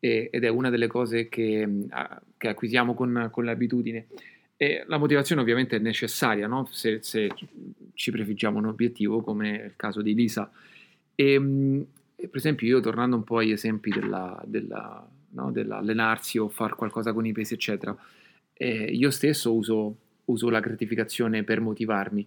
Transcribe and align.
E, 0.00 0.28
ed 0.32 0.44
è 0.44 0.48
una 0.48 0.70
delle 0.70 0.86
cose 0.86 1.28
che, 1.28 1.66
mm, 1.66 1.82
che 2.36 2.48
acquisiamo 2.48 2.94
con, 2.94 3.28
con 3.30 3.44
l'abitudine. 3.44 4.06
E 4.56 4.84
la 4.86 4.98
motivazione 4.98 5.40
ovviamente 5.40 5.76
è 5.76 5.78
necessaria 5.78 6.46
no? 6.48 6.68
se, 6.70 6.98
se, 7.02 7.30
ci 7.94 8.10
prefiggiamo 8.10 8.58
un 8.58 8.66
obiettivo, 8.66 9.20
come 9.20 9.50
il 9.66 9.72
caso 9.76 10.02
di 10.02 10.14
Lisa. 10.14 10.50
Mm, 11.20 11.80
e 12.16 12.28
per 12.28 12.36
esempio, 12.36 12.66
io 12.66 12.80
tornando 12.80 13.16
un 13.16 13.24
po' 13.24 13.38
agli 13.38 13.52
esempi 13.52 13.90
della, 13.90 14.40
della, 14.44 15.06
no? 15.30 15.52
dell'allenarsi 15.52 16.38
o 16.38 16.48
fare 16.48 16.74
qualcosa 16.74 17.12
con 17.12 17.26
i 17.26 17.32
pesi, 17.32 17.54
eccetera, 17.54 17.96
eh, 18.54 18.84
io 18.84 19.10
stesso 19.10 19.54
uso, 19.54 19.96
uso 20.26 20.50
la 20.50 20.60
gratificazione 20.60 21.44
per 21.44 21.60
motivarmi, 21.60 22.26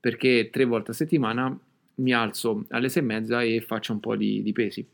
perché 0.00 0.48
tre 0.50 0.64
volte 0.64 0.92
a 0.92 0.94
settimana 0.94 1.58
mi 1.98 2.12
alzo 2.12 2.64
alle 2.68 2.88
sei 2.88 3.02
e 3.02 3.06
mezza 3.06 3.42
e 3.42 3.60
faccio 3.60 3.92
un 3.92 4.00
po' 4.00 4.16
di, 4.16 4.42
di 4.42 4.52
pesi 4.52 4.86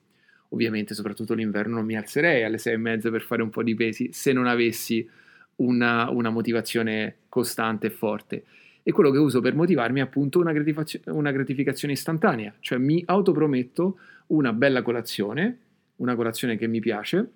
ovviamente 0.53 0.95
soprattutto 0.95 1.35
l'inverno 1.35 1.77
non 1.77 1.85
mi 1.85 1.97
alzerei 1.97 2.45
alle 2.45 2.59
sei 2.59 2.75
e 2.75 2.79
mezza 2.79 3.11
per 3.11 3.23
fare 3.23 3.43
un 3.43 3.51
po' 3.51 3.63
di 3.63 3.75
pesi 3.75 4.11
se 4.13 4.33
non 4.33 4.47
avessi 4.47 5.09
una, 5.57 6.11
una 6.11 6.31
motivazione 6.31 7.17
costante 7.29 7.89
e 7.89 7.91
forte. 7.91 8.45
E 8.83 8.91
quello 8.93 9.11
che 9.11 9.19
uso 9.19 9.41
per 9.41 9.55
motivarmi 9.55 10.01
è 10.01 10.03
appunto 10.03 10.41
una, 10.41 10.53
gratific- 10.53 11.03
una 11.07 11.31
gratificazione 11.31 11.95
istantanea, 11.95 12.55
cioè 12.61 12.79
mi 12.79 13.03
autoprometto 13.07 13.99
una 14.29 14.53
bella 14.53 14.83
colazione, 14.83 15.59
una 15.97 16.15
colazione 16.17 16.57
che 16.57 16.67
mi 16.67 16.81
piace, 16.81 17.31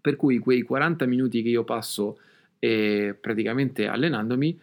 per 0.00 0.16
cui 0.16 0.38
quei 0.38 0.62
40 0.62 1.06
minuti 1.06 1.42
che 1.42 1.48
io 1.48 1.64
passo 1.64 2.18
eh, 2.58 3.16
praticamente 3.18 3.86
allenandomi, 3.86 4.60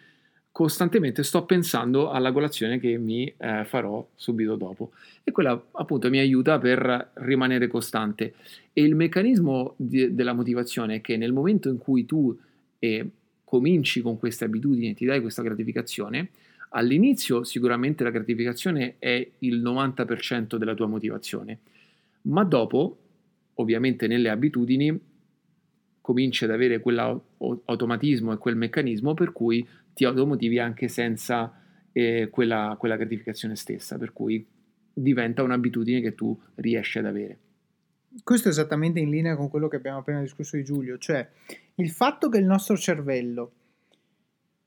costantemente 0.51 1.23
sto 1.23 1.45
pensando 1.45 2.09
alla 2.09 2.31
colazione 2.31 2.79
che 2.79 2.97
mi 2.97 3.31
eh, 3.37 3.63
farò 3.65 4.05
subito 4.15 4.55
dopo. 4.55 4.91
E 5.23 5.31
quella 5.31 5.61
appunto 5.71 6.09
mi 6.09 6.19
aiuta 6.19 6.59
per 6.59 7.11
rimanere 7.15 7.67
costante. 7.67 8.33
E 8.73 8.81
il 8.83 8.95
meccanismo 8.95 9.73
di, 9.77 10.13
della 10.13 10.33
motivazione 10.33 10.95
è 10.95 11.01
che 11.01 11.17
nel 11.17 11.33
momento 11.33 11.69
in 11.69 11.77
cui 11.77 12.05
tu 12.05 12.37
eh, 12.79 13.09
cominci 13.43 14.01
con 14.01 14.17
queste 14.17 14.45
abitudini 14.45 14.93
ti 14.93 15.05
dai 15.05 15.21
questa 15.21 15.41
gratificazione 15.41 16.29
all'inizio 16.73 17.43
sicuramente 17.43 18.03
la 18.03 18.11
gratificazione 18.11 18.95
è 18.99 19.27
il 19.39 19.61
90% 19.61 20.55
della 20.57 20.75
tua 20.75 20.87
motivazione. 20.87 21.59
Ma 22.23 22.43
dopo 22.43 22.97
ovviamente 23.55 24.07
nelle 24.07 24.29
abitudini 24.29 24.97
cominci 26.11 26.43
ad 26.43 26.51
avere 26.51 26.81
quell'automatismo 26.81 28.33
e 28.33 28.37
quel 28.37 28.57
meccanismo 28.57 29.13
per 29.13 29.31
cui 29.31 29.65
ti 29.93 30.03
automotivi 30.03 30.59
anche 30.59 30.89
senza 30.89 31.53
eh, 31.93 32.27
quella, 32.29 32.75
quella 32.77 32.97
gratificazione 32.97 33.55
stessa, 33.55 33.97
per 33.97 34.11
cui 34.11 34.45
diventa 34.93 35.41
un'abitudine 35.41 36.01
che 36.01 36.13
tu 36.13 36.37
riesci 36.55 36.99
ad 36.99 37.05
avere. 37.05 37.39
Questo 38.23 38.49
è 38.49 38.51
esattamente 38.51 38.99
in 38.99 39.09
linea 39.09 39.37
con 39.37 39.49
quello 39.49 39.69
che 39.69 39.77
abbiamo 39.77 39.99
appena 39.99 40.19
discusso 40.19 40.57
di 40.57 40.65
Giulio, 40.65 40.97
cioè 40.97 41.25
il 41.75 41.89
fatto 41.91 42.27
che 42.27 42.39
il 42.39 42.45
nostro 42.45 42.75
cervello 42.75 43.51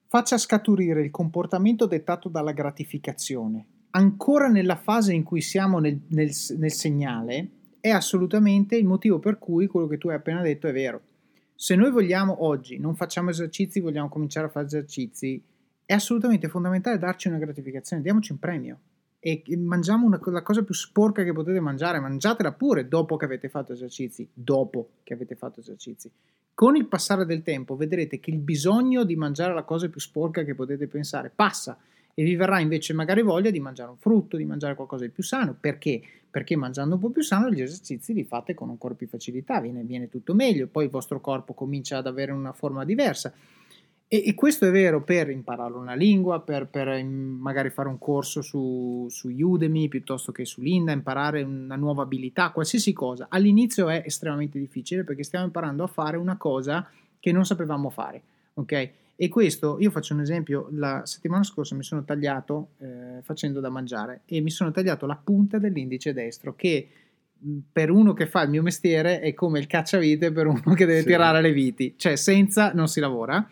faccia 0.09 0.39
scaturire 0.39 1.03
il 1.03 1.11
comportamento 1.11 1.85
dettato 1.85 2.31
dalla 2.31 2.53
gratificazione 2.53 3.67
ancora 3.91 4.49
nella 4.49 4.77
fase 4.77 5.13
in 5.13 5.25
cui 5.25 5.43
siamo 5.43 5.79
nel, 5.79 6.01
nel, 6.09 6.31
nel 6.57 6.73
segnale 6.73 7.49
è 7.81 7.91
assolutamente 7.91 8.77
il 8.77 8.87
motivo 8.87 9.19
per 9.19 9.39
cui 9.39 9.67
quello 9.67 9.87
che 9.87 9.99
tu 9.99 10.09
hai 10.09 10.17
appena 10.17 10.41
detto 10.41 10.69
è 10.69 10.73
vero 10.73 11.03
se 11.65 11.77
noi 11.77 11.91
vogliamo 11.91 12.45
oggi, 12.45 12.77
non 12.77 12.95
facciamo 12.95 13.31
esercizi, 13.31 13.81
vogliamo 13.81 14.11
cominciare 14.11 14.49
a 14.49 14.51
fare 14.51 14.67
esercizi, 14.67 15.43
è 15.87 15.95
assolutamente 15.95 16.47
fondamentale 16.49 16.99
darci 16.99 17.29
una 17.29 17.39
gratificazione, 17.39 18.03
diamoci 18.03 18.33
un 18.33 18.39
premio 18.39 18.81
e 19.19 19.43
mangiamo 19.57 20.05
una, 20.05 20.21
la 20.23 20.43
cosa 20.43 20.63
più 20.63 20.75
sporca 20.75 21.25
che 21.25 21.33
potete 21.33 21.61
mangiare, 21.61 22.01
mangiatela 22.01 22.53
pure 22.53 22.87
dopo 22.87 23.17
che 23.17 23.25
avete 23.25 23.49
fatto 23.49 23.73
esercizi, 23.73 24.29
dopo 24.35 24.91
che 25.05 25.15
avete 25.15 25.37
fatto 25.37 25.61
esercizi. 25.61 26.11
Con 26.53 26.77
il 26.77 26.87
passare 26.87 27.25
del 27.25 27.43
tempo 27.43 27.77
vedrete 27.77 28.21
che 28.21 28.31
il 28.31 28.41
bisogno 28.41 29.03
di 29.03 29.17
mangiare 29.17 29.55
la 29.55 29.63
cosa 29.63 29.89
più 29.89 30.01
sporca 30.01 30.43
che 30.43 30.55
potete 30.55 30.87
pensare 30.87 31.33
passa 31.35 31.79
e 32.15 32.23
vi 32.23 32.37
verrà 32.37 32.61
invece 32.61 32.93
magari 32.93 33.23
voglia 33.23 33.51
di 33.51 33.61
mangiare 33.61 33.91
un 33.91 33.97
frutto, 33.97 34.37
di 34.37 34.45
mangiare 34.45 34.77
qualcosa 34.77 35.05
di 35.05 35.11
più 35.11 35.23
sano. 35.23 35.57
Perché? 35.59 36.01
Perché 36.31 36.57
mangiando 36.57 36.95
un 36.95 37.01
po' 37.01 37.11
più 37.11 37.23
sano 37.23 37.51
gli 37.51 37.61
esercizi 37.61 38.13
li 38.13 38.25
fate 38.25 38.55
con 38.55 38.71
ancora 38.71 38.95
più 38.95 39.09
facilità, 39.09 39.61
viene, 39.61 39.83
viene 39.83 40.09
tutto 40.09 40.35
meglio, 40.35 40.69
poi 40.69 40.85
il 40.85 40.91
vostro 40.91 41.21
corpo 41.21 41.53
comincia 41.55 41.99
ad 41.99 42.07
avere 42.07 42.33
una 42.33 42.53
forma 42.53 42.85
diversa. 42.85 43.33
E, 44.07 44.23
e 44.27 44.35
questo 44.35 44.67
è 44.67 44.71
vero 44.71 45.03
per 45.03 45.31
imparare 45.31 45.73
una 45.73 45.95
lingua, 45.95 46.41
per, 46.41 46.67
per 46.67 47.03
magari 47.03 47.71
fare 47.71 47.89
un 47.89 47.99
corso 47.99 48.43
su, 48.43 49.07
su 49.11 49.29
Udemy 49.29 49.89
piuttosto 49.89 50.31
che 50.31 50.45
su 50.45 50.61
Linda, 50.61 50.93
imparare 50.93 51.43
una 51.43 51.77
nuova 51.77 52.03
abilità, 52.03 52.51
qualsiasi 52.51 52.93
cosa. 52.93 53.27
All'inizio 53.29 53.89
è 53.89 54.03
estremamente 54.05 54.59
difficile 54.59 55.03
perché 55.03 55.25
stiamo 55.25 55.47
imparando 55.47 55.83
a 55.83 55.89
fare 55.89 56.17
una 56.17 56.37
cosa 56.37 56.89
che 57.19 57.33
non 57.33 57.45
sapevamo 57.45 57.91
fare, 57.91 58.23
ok? 58.55 58.91
E 59.17 59.29
questo, 59.29 59.77
io 59.79 59.91
faccio 59.91 60.13
un 60.13 60.21
esempio, 60.21 60.69
la 60.73 61.03
settimana 61.07 61.45
scorsa 61.45 61.77
mi 61.77 61.85
sono 61.85 62.05
tagliato 62.05 62.71
eh, 62.79 63.23
facendo 63.23 63.61
da 63.61 63.69
mangiare 63.69 64.23
e 64.25 64.41
mi 64.41 64.51
sono 64.51 64.73
tagliato 64.73 65.07
la 65.07 65.17
punta 65.17 65.59
dell'indice 65.59 66.13
destro 66.13 66.57
che 66.57 66.89
per 67.71 67.91
uno 67.91 68.13
che 68.13 68.27
fa 68.27 68.43
il 68.43 68.51
mio 68.51 68.63
mestiere 68.63 69.21
è 69.21 69.35
come 69.35 69.59
il 69.59 69.67
cacciavite 69.67 70.33
per 70.33 70.47
uno 70.47 70.75
che 70.75 70.87
deve 70.87 71.01
sì. 71.01 71.07
tirare 71.07 71.41
le 71.41 71.53
viti, 71.53 71.95
cioè 71.97 72.17
senza 72.17 72.73
non 72.73 72.89
si 72.89 73.01
lavora. 73.01 73.47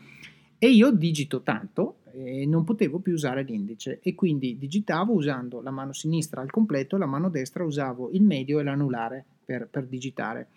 E 0.59 0.69
io 0.69 0.91
digito 0.91 1.43
tanto 1.43 1.99
e 2.12 2.47
non 2.47 2.65
potevo 2.65 2.99
più 2.99 3.12
usare 3.12 3.43
l'indice 3.43 4.00
e 4.03 4.15
quindi 4.15 4.58
digitavo 4.58 5.12
usando 5.12 5.61
la 5.61 5.70
mano 5.70 5.93
sinistra 5.93 6.41
al 6.41 6.50
completo, 6.50 6.97
la 6.97 7.06
mano 7.06 7.29
destra 7.29 7.65
usavo 7.65 8.11
il 8.12 8.23
medio 8.23 8.61
e 8.61 8.62
l'anulare 8.62 9.25
per, 9.44 9.69
per 9.69 9.87
digitare. 9.87 10.49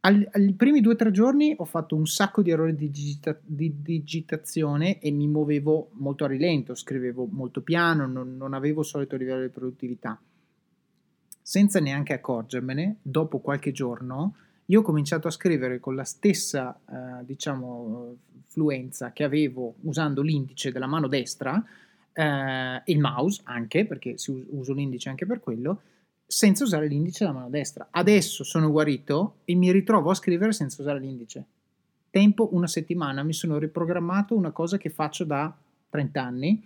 Ai 0.00 0.54
primi 0.56 0.80
due 0.80 0.92
o 0.92 0.96
tre 0.96 1.10
giorni 1.10 1.54
ho 1.56 1.64
fatto 1.64 1.96
un 1.96 2.06
sacco 2.06 2.40
di 2.40 2.50
errori 2.50 2.74
di, 2.76 2.88
digita- 2.88 3.38
di, 3.44 3.82
digitazione 3.82 5.00
e 5.00 5.10
mi 5.10 5.26
muovevo 5.26 5.90
molto 5.94 6.24
a 6.24 6.28
rilento, 6.28 6.76
scrivevo 6.76 7.26
molto 7.30 7.62
piano, 7.62 8.06
non, 8.06 8.36
non 8.36 8.54
avevo 8.54 8.82
il 8.82 8.86
solito 8.86 9.16
livello 9.16 9.42
di 9.42 9.48
produttività. 9.48 10.18
Senza 11.42 11.80
neanche 11.80 12.12
accorgermene, 12.12 12.98
dopo 13.02 13.38
qualche 13.38 13.72
giorno, 13.72 14.34
io 14.66 14.80
ho 14.80 14.82
cominciato 14.82 15.26
a 15.26 15.32
scrivere 15.32 15.80
con 15.80 15.96
la 15.96 16.04
stessa, 16.04 16.78
eh, 16.88 17.24
diciamo, 17.24 18.16
fluenza 18.46 19.12
che 19.12 19.24
avevo 19.24 19.74
usando 19.80 20.22
l'indice 20.22 20.70
della 20.70 20.86
mano 20.86 21.08
destra, 21.08 21.62
eh, 22.12 22.82
il 22.84 23.00
mouse 23.00 23.40
anche, 23.44 23.84
perché 23.84 24.14
uso 24.50 24.72
l'indice 24.74 25.08
anche 25.08 25.26
per 25.26 25.40
quello, 25.40 25.80
senza 26.30 26.62
usare 26.62 26.88
l'indice 26.88 27.24
della 27.24 27.38
mano 27.38 27.48
destra. 27.48 27.88
Adesso 27.90 28.44
sono 28.44 28.70
guarito 28.70 29.36
e 29.46 29.54
mi 29.54 29.72
ritrovo 29.72 30.10
a 30.10 30.14
scrivere 30.14 30.52
senza 30.52 30.82
usare 30.82 31.00
l'indice. 31.00 31.44
Tempo 32.10 32.50
una 32.52 32.66
settimana, 32.66 33.22
mi 33.22 33.32
sono 33.32 33.56
riprogrammato 33.56 34.36
una 34.36 34.50
cosa 34.50 34.76
che 34.76 34.90
faccio 34.90 35.24
da 35.24 35.56
30 35.88 36.22
anni 36.22 36.62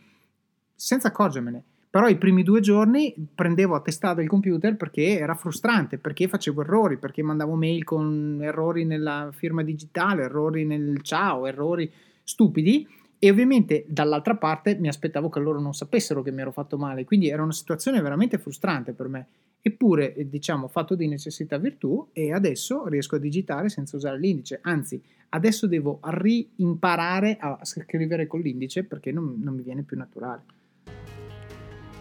senza 0.74 1.08
accorgermene. 1.08 1.62
Però 1.88 2.08
i 2.08 2.16
primi 2.16 2.42
due 2.42 2.60
giorni 2.60 3.14
prendevo 3.34 3.76
a 3.76 3.82
testata 3.82 4.20
il 4.20 4.28
computer 4.28 4.76
perché 4.76 5.18
era 5.18 5.36
frustrante, 5.36 5.98
perché 5.98 6.26
facevo 6.26 6.62
errori, 6.62 6.96
perché 6.96 7.22
mandavo 7.22 7.54
mail 7.54 7.84
con 7.84 8.40
errori 8.42 8.84
nella 8.84 9.30
firma 9.32 9.62
digitale, 9.62 10.24
errori 10.24 10.64
nel 10.64 11.02
ciao, 11.02 11.46
errori 11.46 11.92
stupidi 12.24 12.88
e 13.24 13.30
ovviamente 13.30 13.84
dall'altra 13.86 14.34
parte 14.34 14.74
mi 14.74 14.88
aspettavo 14.88 15.28
che 15.28 15.38
loro 15.38 15.60
non 15.60 15.74
sapessero 15.74 16.22
che 16.22 16.32
mi 16.32 16.40
ero 16.40 16.50
fatto 16.50 16.76
male, 16.76 17.04
quindi 17.04 17.28
era 17.28 17.44
una 17.44 17.52
situazione 17.52 18.00
veramente 18.00 18.36
frustrante 18.36 18.94
per 18.94 19.06
me. 19.06 19.26
Eppure, 19.60 20.12
eh, 20.16 20.28
diciamo, 20.28 20.66
fatto 20.66 20.96
di 20.96 21.06
necessità 21.06 21.56
virtù 21.56 22.08
e 22.12 22.32
adesso 22.32 22.88
riesco 22.88 23.14
a 23.14 23.20
digitare 23.20 23.68
senza 23.68 23.94
usare 23.94 24.18
l'indice. 24.18 24.58
Anzi, 24.62 25.00
adesso 25.28 25.68
devo 25.68 26.00
rimparare 26.02 27.36
a 27.38 27.60
scrivere 27.62 28.26
con 28.26 28.40
l'indice 28.40 28.82
perché 28.82 29.12
non, 29.12 29.36
non 29.40 29.54
mi 29.54 29.62
viene 29.62 29.82
più 29.82 29.96
naturale. 29.96 30.42